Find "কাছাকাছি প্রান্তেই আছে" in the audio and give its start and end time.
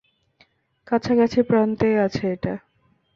0.87-2.23